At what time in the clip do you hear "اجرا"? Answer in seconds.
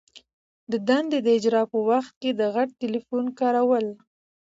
1.37-1.63